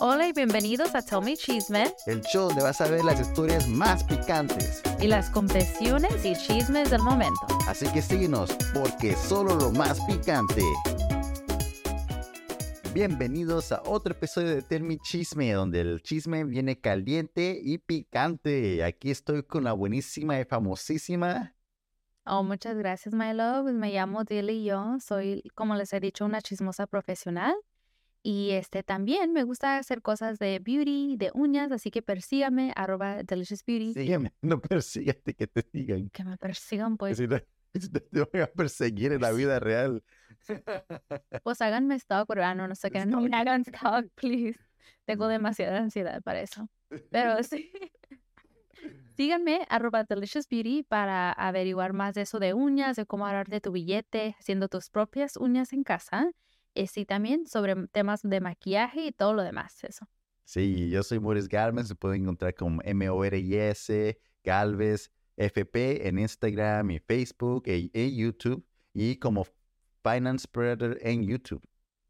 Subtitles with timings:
[0.00, 3.68] Hola y bienvenidos a Tell Me Chisme El show donde vas a ver las historias
[3.68, 4.82] más picantes.
[5.00, 7.40] y las confesiones y chismes del momento.
[7.68, 10.62] Así que síguenos, porque solo lo más picante.
[12.94, 18.84] Bienvenidos a otro episodio de Tell Me Chisme, donde el chisme viene caliente y picante.
[18.84, 21.54] Aquí estoy con la buenísima y famosísima.
[22.24, 23.72] Oh, muchas gracias, my love.
[23.72, 27.54] Me llamo Dilly y yo soy, como les he dicho, una chismosa profesional.
[28.22, 33.22] Y este también me gusta hacer cosas de beauty, de uñas, así que persígame, arroba
[33.24, 33.94] Delicious Beauty.
[33.94, 36.08] Sígueme, no persígate que te sigan.
[36.10, 37.38] Que me persigan, pues, Si no,
[37.74, 40.04] si no te van a perseguir en la vida real.
[41.42, 44.58] pues háganme stalk, pero ah, no, no sé qué, no me hagan stalk, please.
[45.04, 46.68] Tengo demasiada ansiedad para eso.
[47.10, 47.72] Pero sí.
[49.16, 53.60] Síganme, arroba Delicious Beauty, para averiguar más de eso de uñas, de cómo hablar de
[53.60, 56.30] tu billete, haciendo tus propias uñas en casa.
[56.74, 60.08] Y sí, también sobre temas de maquillaje y todo lo demás, eso.
[60.44, 66.98] Sí, yo soy Morris Galvez, se pueden encontrar como M-O-R-I-S, Galvez, FP en Instagram y
[66.98, 69.46] Facebook y, y YouTube y como
[70.02, 71.62] Finance Predator en YouTube,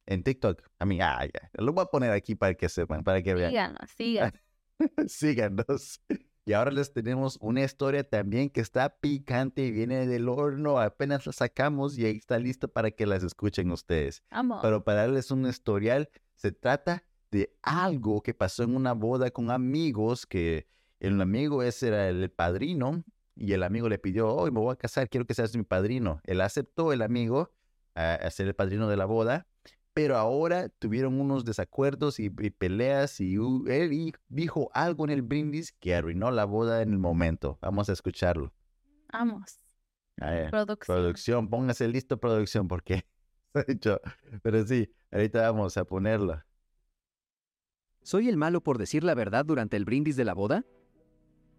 [0.07, 0.63] en TikTok.
[0.79, 3.51] A mí, ah, ya, lo voy a poner aquí para que sepan, para que vean.
[3.51, 4.41] Síganos, síganos.
[5.07, 6.01] Síganos.
[6.45, 10.81] Y ahora les tenemos una historia también que está picante y viene del horno.
[10.81, 14.23] Apenas la sacamos y ahí está listo para que las escuchen ustedes.
[14.61, 19.51] Pero para darles un historial, se trata de algo que pasó en una boda con
[19.53, 20.67] amigos, que
[20.99, 23.05] el amigo ese era el padrino
[23.37, 26.21] y el amigo le pidió, hoy me voy a casar, quiero que seas mi padrino.
[26.25, 27.53] Él aceptó el amigo
[27.95, 29.47] a, a ser el padrino de la boda,
[29.95, 33.35] pero ahora tuvieron unos desacuerdos y, y peleas y
[33.67, 37.59] él y- dijo algo en el brindis que arruinó la boda en el momento.
[37.61, 38.53] Vamos a escucharlo.
[39.13, 39.59] Vamos.
[40.21, 40.51] A ver.
[40.51, 40.97] Producción.
[40.97, 43.05] Producción, póngase listo, producción, porque
[44.43, 46.43] pero sí, ahorita vamos a ponerlo.
[48.03, 50.65] ¿Soy el malo por decir la verdad durante el brindis de la boda?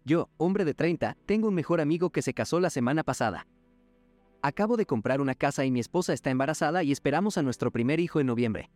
[0.04, 3.46] Yo, hombre de 30, tengo un mejor amigo que se casó la semana pasada.
[4.46, 7.98] Acabo de comprar una casa y mi esposa está embarazada y esperamos a nuestro primer
[7.98, 8.68] hijo en noviembre.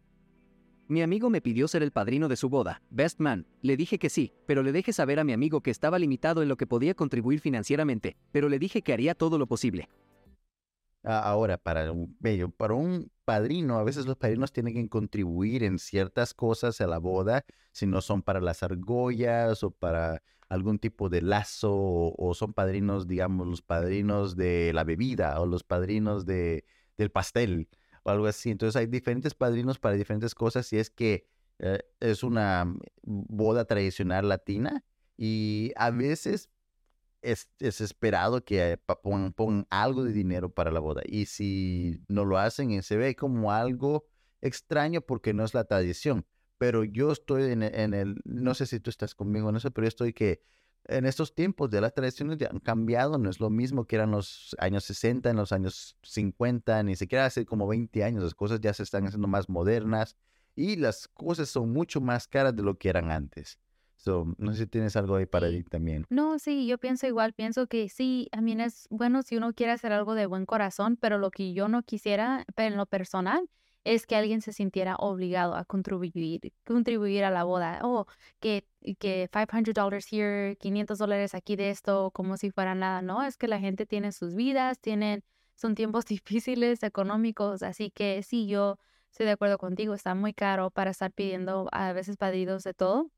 [0.87, 3.45] Mi amigo me pidió ser el padrino de su boda, Best Man.
[3.61, 6.49] Le dije que sí, pero le dejé saber a mi amigo que estaba limitado en
[6.49, 9.91] lo que podía contribuir financieramente, pero le dije que haría todo lo posible.
[11.05, 12.17] Ah, Ahora, para un,
[12.57, 16.97] para un padrino, a veces los padrinos tienen que contribuir en ciertas cosas a la
[16.97, 22.55] boda, si no son para las argollas o para algún tipo de lazo, o, son
[22.55, 26.65] padrinos, digamos, los padrinos de la bebida o los padrinos de,
[26.97, 27.69] del pastel
[28.03, 28.51] o algo así.
[28.51, 31.27] Entonces hay diferentes padrinos para diferentes cosas y es que
[31.59, 34.87] eh, es una mm, boda tradicional latina
[35.19, 36.49] y a veces
[37.23, 41.03] es, es esperado que eh, pongan, pongan algo de dinero para la boda.
[41.07, 44.07] Y si no lo hacen, se ve como algo
[44.41, 46.27] extraño porque no es la tradición.
[46.59, 49.85] Pero yo estoy en, en el, no sé si tú estás conmigo en eso, pero
[49.85, 50.41] yo estoy que
[50.89, 54.11] en estos tiempos de las tradiciones ya han cambiado, no es lo mismo que eran
[54.11, 58.61] los años 60, en los años 50, ni siquiera hace como 20 años, las cosas
[58.61, 60.17] ya se están haciendo más modernas
[60.57, 63.59] y las cosas son mucho más caras de lo que eran antes.
[63.99, 66.07] So, no sé si tienes algo ahí para ti también.
[66.09, 69.73] No, sí, yo pienso igual, pienso que sí, a mí es bueno si uno quiere
[69.73, 73.51] hacer algo de buen corazón, pero lo que yo no quisiera, pero en lo personal,
[73.85, 77.81] es que alguien se sintiera obligado a contribuir, contribuir a la boda.
[77.83, 78.07] Oh,
[78.41, 78.67] que,
[78.99, 83.03] que $500 here, 500 dólares aquí de esto, como si fuera nada.
[83.03, 85.25] No, es que la gente tiene sus vidas, tienen,
[85.57, 88.79] son tiempos difíciles económicos, así que sí, yo
[89.11, 93.11] estoy de acuerdo contigo, está muy caro para estar pidiendo a veces pedidos de todo.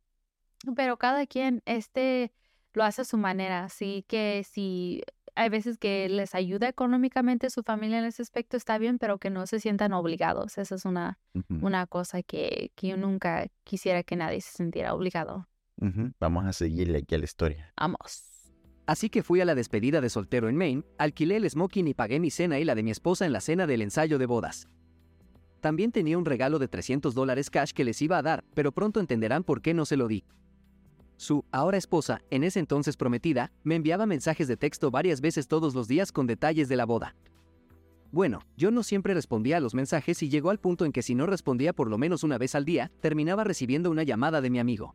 [0.77, 2.33] Pero cada quien, este,
[2.73, 5.03] lo hace a su manera, así que si
[5.35, 9.31] hay veces que les ayuda económicamente su familia en ese aspecto, está bien, pero que
[9.31, 10.59] no se sientan obligados.
[10.59, 11.19] Esa es una,
[11.63, 15.49] una cosa que, que yo nunca quisiera que nadie se sintiera obligado.
[16.19, 17.73] Vamos a seguirle aquí a la historia.
[17.77, 18.25] Vamos.
[18.87, 22.19] Así que fui a la despedida de soltero en Maine, alquilé el smoking y pagué
[22.21, 24.69] mi cena y la de mi esposa en la cena del ensayo de bodas.
[25.61, 28.99] También tenía un regalo de 300 dólares cash que les iba a dar, pero pronto
[28.99, 30.25] entenderán por qué no se lo di.
[31.21, 35.75] Su ahora esposa, en ese entonces prometida, me enviaba mensajes de texto varias veces todos
[35.75, 37.15] los días con detalles de la boda.
[38.11, 41.15] Bueno, yo no siempre respondía a los mensajes y llegó al punto en que si
[41.15, 44.61] no respondía por lo menos una vez al día, terminaba recibiendo una llamada de mi
[44.61, 44.95] amigo.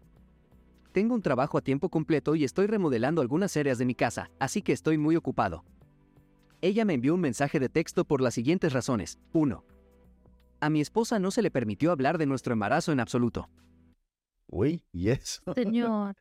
[0.94, 4.63] Tengo un trabajo a tiempo completo y estoy remodelando algunas áreas de mi casa, así
[4.63, 5.63] que estoy muy ocupado.
[6.60, 9.19] Ella me envió un mensaje de texto por las siguientes razones.
[9.33, 9.63] 1.
[10.60, 13.48] A mi esposa no se le permitió hablar de nuestro embarazo en absoluto.
[14.47, 15.42] Uy, ¿y eso?
[15.53, 16.15] Señor.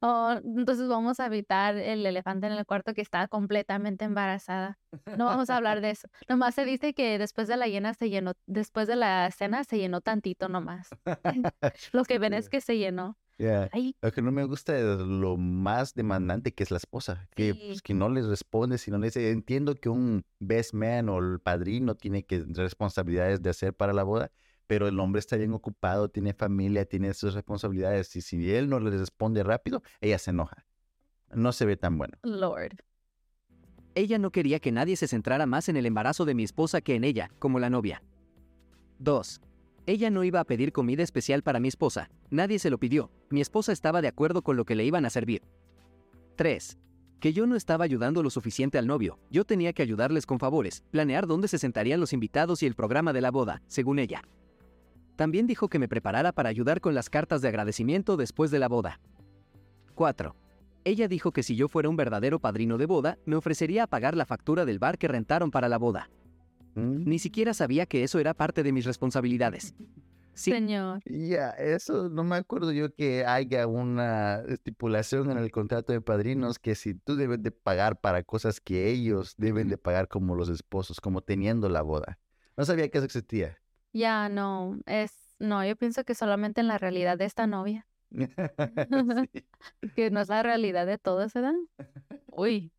[0.00, 4.78] Oh, entonces vamos a evitar el elefante en el cuarto que está completamente embarazada.
[5.16, 6.06] No vamos a hablar de eso.
[6.28, 9.76] Nomás se dice que después de la llena se llenó, después de la cena se
[9.76, 10.90] llenó tantito nomás.
[11.92, 13.16] Lo que ven es que se llenó.
[13.38, 13.70] Yeah.
[14.02, 17.62] Lo que no me gusta es lo más demandante que es la esposa, que, Sí.
[17.68, 21.18] pues, que no les responde, si no le dice, entiendo que un best man o
[21.18, 24.32] el padrino tiene que responsabilidades de hacer para la boda,
[24.68, 28.78] pero el hombre está bien ocupado, tiene familia, tiene sus responsabilidades, y si él no
[28.78, 30.66] le responde rápido, ella se enoja.
[31.34, 32.18] No se ve tan bueno.
[32.22, 32.84] Lord.
[33.94, 36.94] Ella no quería que nadie se centrara más en el embarazo de mi esposa que
[36.94, 38.02] en ella, como la novia.
[38.98, 39.40] 2.
[39.86, 42.10] Ella no iba a pedir comida especial para mi esposa.
[42.30, 43.10] Nadie se lo pidió.
[43.30, 45.42] Mi esposa estaba de acuerdo con lo que le iban a servir.
[46.36, 46.78] 3.
[47.20, 49.18] Que yo no estaba ayudando lo suficiente al novio.
[49.30, 53.14] Yo tenía que ayudarles con favores, planear dónde se sentarían los invitados y el programa
[53.14, 54.22] de la boda, según ella.
[55.18, 58.68] También dijo que me preparara para ayudar con las cartas de agradecimiento después de la
[58.68, 59.00] boda.
[59.96, 60.36] 4.
[60.84, 64.16] Ella dijo que si yo fuera un verdadero padrino de boda, me ofrecería a pagar
[64.16, 66.08] la factura del bar que rentaron para la boda.
[66.76, 69.74] Mm, Ni siquiera sabía que eso era parte de mis responsabilidades.
[70.34, 71.02] Sí, Señor.
[71.04, 76.60] Ya, eso no me acuerdo yo que haya una estipulación en el contrato de padrinos
[76.60, 80.48] que si tú debes de pagar para cosas que ellos deben de pagar como los
[80.48, 82.20] esposos, como teniendo la boda.
[82.56, 83.58] No sabía que eso existía.
[83.92, 87.86] Ya no, es, no, yo pienso que solamente en la realidad de esta novia,
[89.96, 91.54] que no es la realidad de todos, ¿verdad?
[92.26, 92.72] Uy,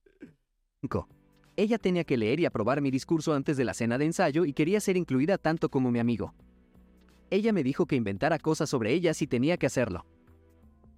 [0.82, 1.08] 5.
[1.56, 4.54] Ella tenía que leer y aprobar mi discurso antes de la cena de ensayo y
[4.54, 6.34] quería ser incluida tanto como mi amigo.
[7.30, 10.06] Ella me dijo que inventara cosas sobre ella si tenía que hacerlo.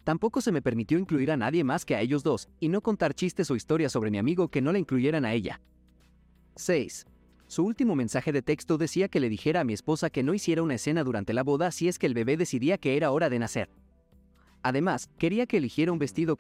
[0.03, 3.13] Tampoco se me permitió incluir a nadie más que a ellos dos y no contar
[3.13, 5.61] chistes o historias sobre mi amigo que no la incluyeran a ella.
[6.55, 7.05] 6.
[7.51, 10.63] Su último mensaje de texto decía que le dijera a mi esposa que no hiciera
[10.63, 13.39] una escena durante la boda si es que el bebé decidía que era hora de
[13.39, 13.69] nacer.
[14.63, 16.39] Además, quería que eligiera un vestido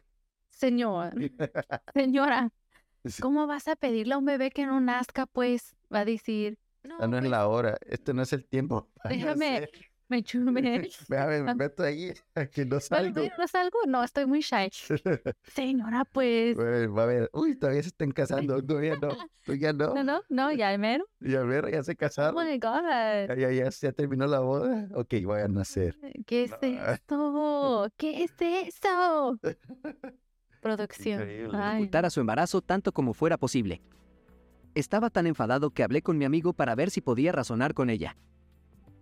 [0.51, 1.11] señor,
[1.93, 2.53] señora.
[3.19, 5.25] ¿cómo vas a pedirle a un bebé que no nazca?
[5.25, 8.45] Pues va a decir, no, Ah, no es pues, la hora, esto no es el
[8.45, 8.87] tiempo.
[9.03, 9.90] Déjame, nacer.
[10.11, 10.61] Me chume.
[11.09, 11.55] Déjame, me Ah.
[11.55, 12.13] meto ahí,
[12.53, 13.21] que no salgo.
[13.37, 13.79] ¿no salgo?
[13.87, 14.69] No, estoy muy shy.
[15.43, 19.09] Señora, pues, Bueno, va a ver, uy, todavía se están casando, todavía no,
[19.45, 19.93] todavía no.
[19.95, 21.05] no, no, no, ya mero.
[21.19, 22.35] Y a ver, ya se Oh casaron.
[22.45, 22.81] my God.
[23.29, 24.87] Ya, ya, ya, ya terminó la boda.
[24.93, 25.97] Ok, voy a nacer.
[26.27, 26.85] ¿Qué es No.
[26.91, 27.87] esto?
[27.97, 29.39] ¿Qué es eso?
[30.61, 31.21] Producción.
[31.47, 33.81] Ocultar a su embarazo tanto como fuera posible.
[34.75, 38.15] Estaba tan enfadado que hablé con mi amigo para ver si podía razonar con ella.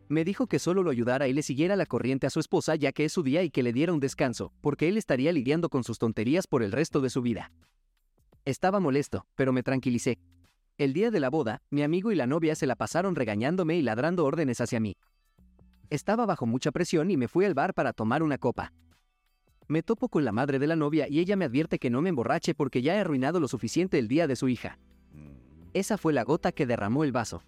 [0.09, 2.91] Me dijo que solo lo ayudara y le siguiera la corriente a su esposa ya
[2.91, 5.83] que es su día y que le diera un descanso, porque él estaría lidiando con
[5.83, 7.51] sus tonterías por el resto de su vida.
[8.43, 10.17] Estaba molesto, pero me tranquilicé.
[10.79, 13.83] El día de la boda, mi amigo y la novia se la pasaron regañándome y
[13.83, 14.97] ladrando órdenes hacia mí.
[15.91, 18.73] Estaba bajo mucha presión y me fui al bar para tomar una copa.
[19.67, 22.09] Me topo con la madre de la novia y ella me advierte que no me
[22.09, 24.79] emborrache porque ya he arruinado lo suficiente el día de su hija.
[25.75, 27.43] Esa fue la gota que derramó el vaso.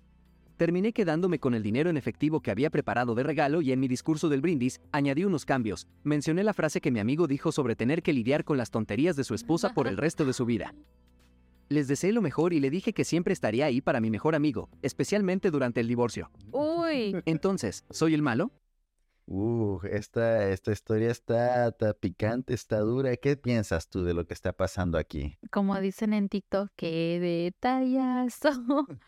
[0.61, 3.87] Terminé quedándome con el dinero en efectivo que había preparado de regalo y en mi
[3.87, 5.87] discurso del brindis añadí unos cambios.
[6.03, 9.23] Mencioné la frase que mi amigo dijo sobre tener que lidiar con las tonterías de
[9.23, 10.75] su esposa por el resto de su vida.
[11.69, 14.69] Les deseé lo mejor y le dije que siempre estaría ahí para mi mejor amigo,
[14.83, 16.29] especialmente durante el divorcio.
[16.51, 18.51] Uy, Entonces, ¿soy el malo?
[19.33, 23.15] Uh, esta, esta historia está, está picante, está dura.
[23.15, 25.37] ¿Qué piensas tú de lo que está pasando aquí?
[25.51, 28.51] como dicen en TikTok, qué detallazo.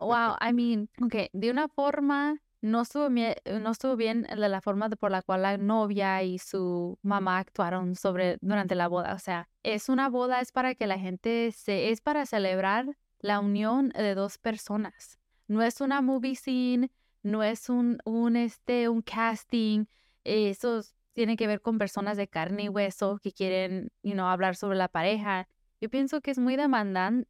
[0.00, 4.62] Wow, I mean, ok, de una forma no estuvo bien, no estuvo bien de la
[4.62, 9.12] forma de- por la cual la novia y su mamá actuaron sobre durante la boda.
[9.14, 12.86] O sea, es una boda, es para que la gente se, es para celebrar
[13.20, 15.18] la unión de dos personas.
[15.46, 16.90] No es una movie scene,
[17.22, 19.86] no es un, un este, un casting.
[20.24, 20.82] Eso
[21.12, 24.78] tiene que ver con personas de carne y hueso que quieren, you know, hablar sobre
[24.78, 25.48] la pareja.
[25.80, 27.26] Yo pienso que es muy demandan,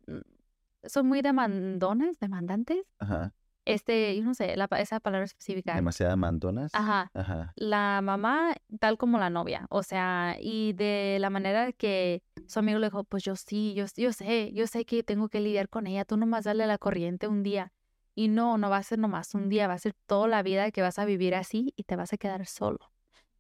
[0.85, 2.85] son muy demandones, demandantes.
[2.99, 3.33] Ajá.
[3.65, 5.75] Este, yo no sé, la, esa palabra específica.
[5.75, 6.75] Demasiadas mandonas.
[6.75, 7.11] Ajá.
[7.13, 7.53] Ajá.
[7.57, 12.79] La mamá, tal como la novia, o sea, y de la manera que su amigo
[12.79, 15.87] le dijo, pues yo sí, yo, yo sé, yo sé que tengo que lidiar con
[15.87, 17.73] ella, tú nomás dale la corriente un día.
[18.19, 20.73] Y no, no va a ser nomás un día, va a ser toda la vida
[20.73, 22.81] que vas a vivir así y te vas a quedar solo.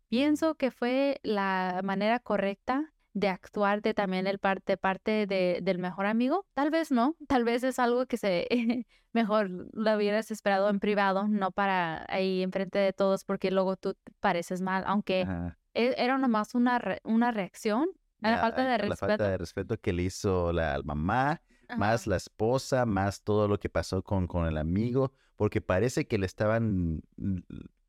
[0.08, 5.78] Pienso que fue la manera correcta de actuar de también el parte, parte de, del
[5.78, 6.46] mejor amigo.
[6.54, 8.46] Tal vez no, tal vez es algo que se
[9.12, 13.94] mejor lo hubieras esperado en privado, no para ahí enfrente de todos, porque luego tú
[13.94, 15.58] te pareces mal, aunque Ajá.
[15.74, 17.88] e- era nomás una, re- una reacción
[18.22, 19.06] a la falta de La respeto.
[19.08, 21.42] falta de respeto que le hizo la mamá
[21.76, 22.10] más Ajá.
[22.10, 26.26] la esposa, más todo lo que pasó con, con el amigo, porque parece que le
[26.26, 27.02] estaban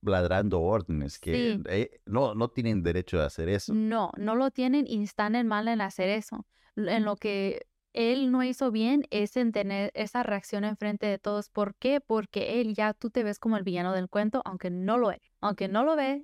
[0.02, 1.64] ladrando órdenes, que Sí.
[1.68, 3.74] eh, no, no tienen derecho a hacer eso.
[3.74, 6.46] No, no lo tienen y están en mal en hacer eso.
[6.76, 11.50] En lo que él no hizo bien es en tener esa reacción enfrente de todos.
[11.50, 12.00] ¿Por qué?
[12.00, 15.20] Porque él ya tú te ves como el villano del cuento, aunque no lo es.
[15.42, 16.24] Aunque no lo ves.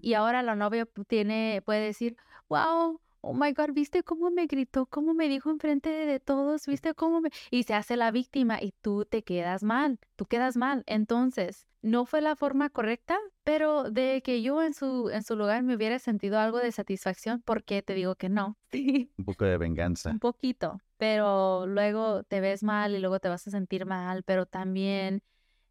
[0.00, 2.16] Y ahora la novia tiene, puede decir,
[2.48, 4.86] wow, oh my God, ¿viste cómo me gritó?
[4.86, 6.66] ¿Cómo me dijo enfrente de todos?
[6.66, 7.30] ¿Viste cómo me...?
[7.50, 10.82] Y se hace la víctima y tú te quedas mal, tú quedas mal.
[10.86, 15.62] Entonces, no fue la forma correcta, pero de que yo en su, en su lugar
[15.62, 18.56] me hubiera sentido algo de satisfacción, ¿por qué te digo que no?
[18.72, 20.10] Sí, Un poco de venganza.
[20.10, 24.46] un poquito, pero luego te ves mal y luego te vas a sentir mal, pero
[24.46, 25.22] también,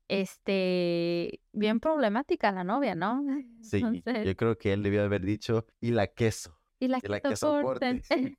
[0.07, 3.23] este, bien problemática la novia, ¿no?
[3.61, 6.56] Sí, Entonces, yo creo que él debió haber dicho, y la queso.
[6.79, 8.03] Y la que la que que soporte.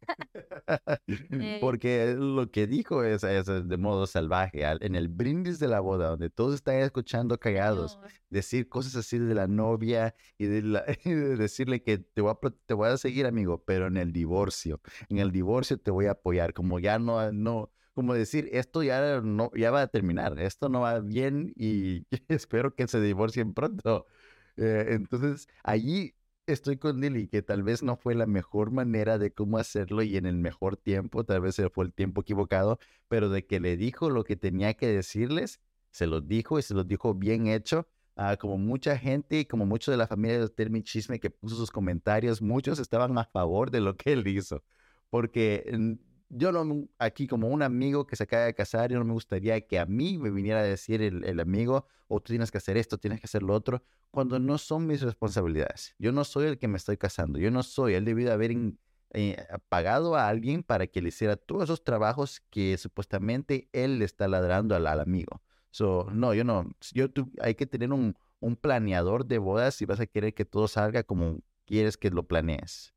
[1.06, 1.60] soporten.
[1.60, 5.80] Porque lo que dijo es, es de modo salvaje, al- en el brindis de la
[5.80, 8.10] boda, donde todos están escuchando callados, Señor.
[8.30, 12.32] decir cosas así de la novia y de, la- y de decirle que te voy,
[12.32, 16.06] a, te voy a seguir, amigo, pero en el divorcio, en el divorcio te voy
[16.06, 20.38] a apoyar, como ya no, no, como decir, esto ya no, ya va a terminar,
[20.38, 24.06] esto no va bien y espero que se divorcien pronto.
[24.56, 26.14] Eh, entonces, allí
[26.52, 30.16] estoy con Lily, que tal vez no fue la mejor manera de cómo hacerlo y
[30.16, 32.78] en el mejor tiempo, tal vez fue el tiempo equivocado,
[33.08, 36.74] pero de que le dijo lo que tenía que decirles, se lo dijo y se
[36.74, 37.88] lo dijo bien hecho.
[38.16, 41.70] Ah, como mucha gente como mucho de la familia de Termi Chisme que puso sus
[41.70, 44.64] comentarios, muchos estaban a favor de lo que él hizo.
[45.10, 45.92] Porque mm,
[46.28, 49.12] yo no, me- aquí como un amigo que se acaba de casar, yo no me
[49.12, 52.76] gustaría que a mí me viniera a decir el, amigo, o tú tienes que hacer
[52.76, 55.94] esto, tienes que hacer lo otro, cuando no son mis responsabilidades.
[55.98, 58.52] Yo no soy el que me estoy casando, yo no soy, él debió de haber
[59.12, 59.36] eh,
[59.68, 64.28] pagado a alguien para que le hiciera todos esos trabajos que supuestamente él le está
[64.28, 65.42] ladrando al, al amigo.
[65.70, 69.84] So, no, yo no, yo tú, hay que tener un, un planeador de bodas si
[69.86, 72.94] vas a querer que todo salga como quieres que lo planees.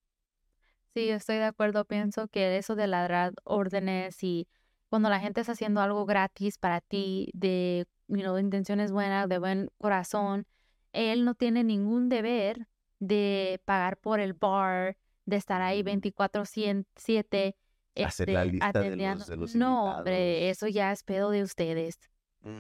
[0.94, 1.86] Sí, estoy de acuerdo.
[1.86, 4.48] Pienso que eso de ladrar órdenes y
[4.90, 9.30] cuando la gente está haciendo algo gratis para ti, de, you know, de intenciones buenas,
[9.30, 10.46] de buen corazón,
[10.92, 12.68] él no tiene ningún deber
[13.00, 15.86] de pagar por el bar, de estar ahí Ujú.
[15.86, 17.56] 24/7
[17.96, 21.44] Hacer la este, lista de los- de los No, hombre, eso ya es pedo de
[21.44, 21.98] ustedes.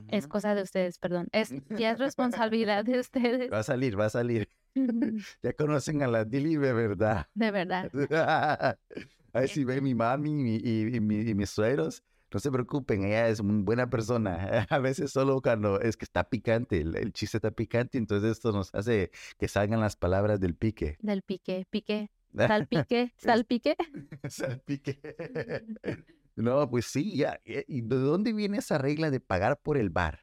[0.07, 1.27] Es cosa de ustedes, perdón.
[1.31, 1.99] Es, ya es
[2.49, 3.51] responsabilidad de ustedes.
[3.51, 4.49] Va a salir, va a salir.
[5.43, 7.27] Ya conocen a la Dili de verdad.
[7.33, 7.89] De verdad.
[9.33, 13.27] Ahí si ven mi mami y, y- y y mis suegros, no se preocupen, ella
[13.29, 14.65] es una buena persona.
[14.69, 18.51] A veces solo cuando es que está picante, el, el chiste está picante, entonces esto
[18.51, 20.97] nos hace que salgan las palabras del pique.
[21.01, 23.75] Del pique, pique, salpique, salpique.
[24.29, 24.99] Salpique.
[26.35, 27.39] No, pues sí, ya.
[27.45, 30.21] eh, ¿Y de dónde viene esa regla de pagar por el bar?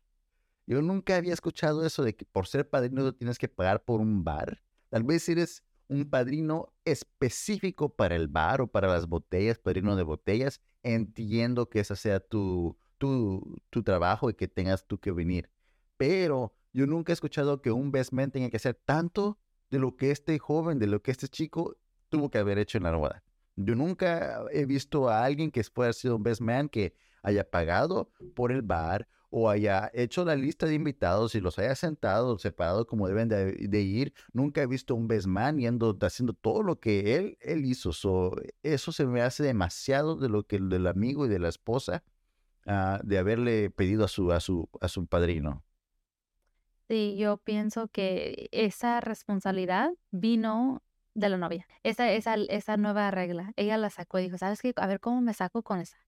[0.68, 4.02] Yo nunca había escuchado eso de que por ser padrino tú tienes que pagar por
[4.02, 4.60] un bar.
[4.90, 10.02] Tal vez eres un padrino específico para el bar o para las botellas, padrino de
[10.02, 10.60] botellas.
[10.82, 15.48] Entiendo que ese sea tu, tu, tu trabajo y que tengas tú que venir.
[15.96, 19.38] Pero yo nunca he escuchado que un best man tenga que hacer tanto
[19.70, 21.78] de lo que este joven, de lo que este chico
[22.10, 23.24] tuvo que haber hecho en la boda.
[23.56, 27.48] Yo nunca he visto a alguien que pueda haber sido un best man que haya
[27.48, 32.38] pagado por el bar o haya hecho la lista de invitados y los haya sentado
[32.38, 34.14] separado como deben de, ir.
[34.32, 37.92] Nunca he visto un best man yendo, haciendo todo lo que él, él hizo.
[37.92, 41.48] So, eso se me hace demasiado de lo que el del amigo y de la
[41.48, 42.02] esposa
[42.66, 45.64] ah, de haberle pedido a su, a su, a su padrino.
[46.88, 50.82] Sí, yo pienso que esa responsabilidad vino
[51.12, 51.66] de la novia.
[51.82, 53.52] Esa, esa, esa nueva regla.
[53.56, 54.72] Ella la sacó y dijo, ¿sabes qué?
[54.76, 55.98] A ver cómo me saco con esa.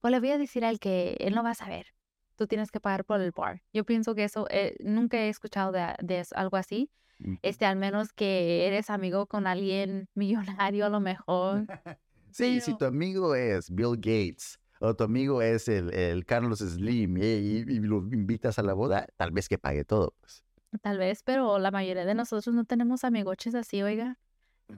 [0.00, 1.92] Pues le voy a decir a él que él no va a saber.
[2.40, 3.60] Tú tienes que pagar por el bar.
[3.74, 6.90] Yo pienso que eso, eh, nunca he escuchado de, de eso- algo así.
[7.22, 7.36] Ujú.
[7.42, 11.66] Este, al menos que eres amigo con alguien millonario a lo mejor.
[12.32, 16.60] Sí, si Pero- tu amigo es Bill Gates o tu amigo es el, el Carlos
[16.60, 20.14] Slim y, y- lo invitas a la boda, tal vez que pague todo.
[20.20, 20.42] Pues.
[20.80, 24.16] Tal vez, pero la mayoría de nosotros no tenemos amigoches así, oiga.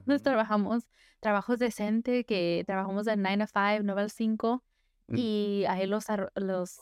[0.05, 0.83] Nos trabajamos
[1.21, 4.63] trabajos decentes, que trabajamos de 9 a 5, 9 al 5,
[5.05, 5.15] Mm.
[5.17, 6.05] y ahí los,
[6.35, 6.79] los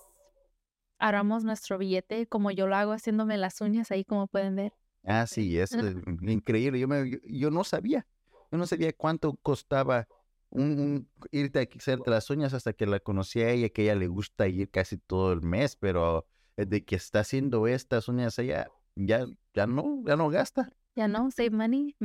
[1.01, 4.73] ahorramos nuestro billete, como yo lo hago haciéndome las uñas ahí, como pueden ver.
[5.03, 5.71] Ah, sí, es
[6.21, 6.79] increíble.
[6.79, 8.07] Yo, me, yo, yo no sabía.
[8.51, 10.07] Yo no sabía cuánto costaba
[10.49, 13.83] un, un- irte a hacerte las uñas hasta que la conocí a ella, que a
[13.85, 18.37] ella le gusta ir casi todo el mes, pero de que está haciendo estas uñas
[18.39, 20.69] ella ya, ya no, ya no gasta.
[20.95, 21.95] Ya no, save money,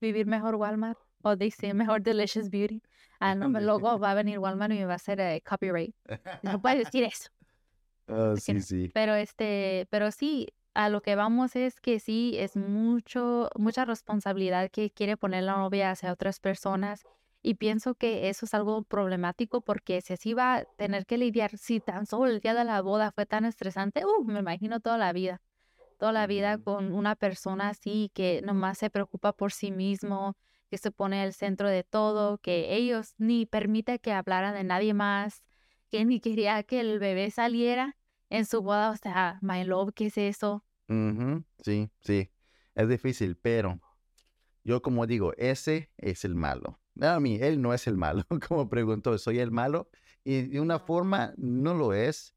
[0.00, 0.98] vivir mejor Walmart.
[1.22, 2.82] O dice mejor Delicious Beauty.
[3.20, 5.94] Ah, no, luego va a venir Walmart y me va a hacer eh, copyright.
[6.42, 7.28] No puedes decir eso.
[8.10, 8.90] Oh, sí, sí.
[8.92, 14.70] Pero este, pero sí, a lo que vamos es que sí es mucho, mucha responsabilidad
[14.70, 17.04] que quiere poner la novia hacia otras personas.
[17.42, 21.56] Y pienso que eso es algo problemático porque si así va a tener que lidiar,
[21.56, 24.98] si tan solo el día de la boda fue tan estresante, uh, me imagino toda
[24.98, 25.40] la vida,
[25.98, 30.36] toda la vida con una persona así que nomás se preocupa por sí mismo,
[30.68, 34.92] que se pone el centro de todo, que ellos ni permite que hablara de nadie
[34.92, 35.42] más,
[35.90, 37.96] que ni quería que el bebé saliera
[38.30, 40.64] en su boda, o sea, my love, ¿qué es eso?
[41.62, 42.30] Sí, sí,
[42.74, 43.80] es difícil, pero
[44.64, 46.80] yo como digo, ese es el malo.
[47.00, 49.90] A mí, él no es el malo, como preguntó, ¿soy el malo?
[50.24, 52.34] Y de una forma no lo es,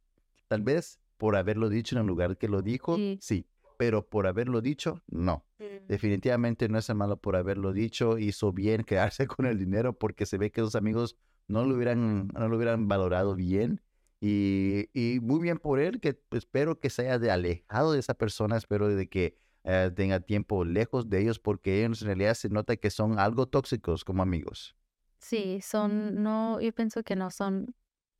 [0.47, 3.47] tal vez por haberlo dicho en el lugar que lo dijo, sí,
[3.77, 5.45] pero por haberlo dicho, no.
[5.59, 5.87] Mm.
[5.87, 10.25] Definitivamente no es el malo por haberlo dicho, hizo bien quedarse con el dinero porque
[10.25, 13.81] se ve que sus amigos no lo hubieran, no lo hubieran valorado bien
[14.25, 18.87] y, muy bien por él, que espero que se haya alejado de esa persona, espero
[18.87, 22.89] de que eh, tenga tiempo lejos de ellos, porque ellos en realidad se nota que
[22.89, 24.77] son algo tóxicos como amigos.
[25.19, 27.75] Sí, son, no, yo pienso que no son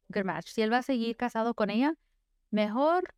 [0.10, 0.48] good match.
[0.50, 1.96] Si él va a seguir casado con ella,
[2.52, 3.16] mejor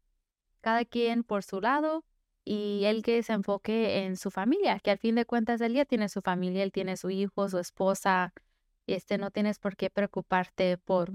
[0.61, 2.05] cada quien por su lado
[2.43, 5.85] y él que se enfoque en su familia, que al fin de cuentas él ya
[5.85, 8.31] tiene su familia, él tiene su hijo, su esposa,
[8.85, 11.11] este no tienes por qué preocuparte por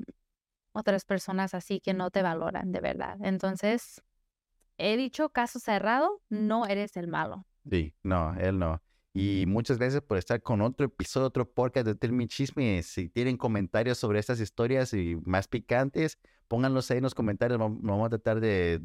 [0.73, 3.19] otras personas así que no te valoran de verdad.
[3.23, 4.03] Entonces,
[4.79, 7.47] he dicho caso cerrado, no eres el malo.
[7.69, 8.83] Sí, no, él no.
[9.13, 12.81] Y muchas gracias por estar con otro episodio, otro podcast de Tell Me Chisme.
[12.85, 17.59] Si tienen comentarios sobre estas historias y más picantes, pónganlos ahí en los comentarios.
[17.59, 18.83] Vamos a tratar de,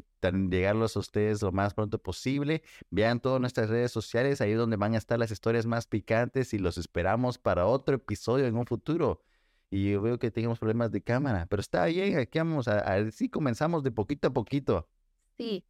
[0.50, 2.64] llegarlos a ustedes lo más pronto posible.
[2.90, 6.58] Vean todas nuestras redes sociales, ahí donde van a estar las historias más picantes y
[6.58, 9.22] los esperamos para otro episodio en un futuro
[9.70, 13.12] y yo veo que tenemos problemas de cámara, pero está bien, aquí vamos a, ver
[13.12, 14.88] si comenzamos de poquito a poquito.
[15.36, 15.64] Sí.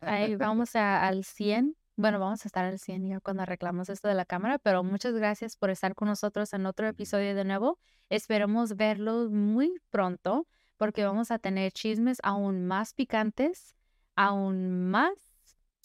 [0.00, 1.76] Ahí vamos a, al 100.
[1.96, 5.14] Bueno, vamos a estar al 100 ya cuando arreglamos esto de la cámara, pero muchas
[5.14, 7.78] gracias por estar con nosotros en otro episodio de nuevo.
[8.08, 10.46] Esperemos verlos muy pronto
[10.76, 13.76] porque vamos a tener chismes aún más picantes,
[14.16, 15.12] aún más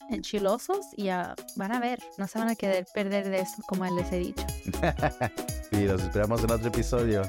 [0.10, 4.12] enchilosos y van a ver, no se van a querer perder de eso como les
[4.12, 4.46] he dicho.
[5.72, 7.22] y los esperamos en otro episodio.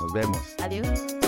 [0.00, 0.38] Nos vemos.
[0.60, 1.21] Adiós.